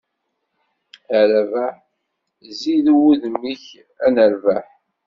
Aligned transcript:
A 1.17 1.19
Rabaḥ! 1.29 1.75
Zzi-d 2.49 2.87
udem-k 3.07 3.65
ad 4.05 4.11
nerbeḥ. 4.15 4.65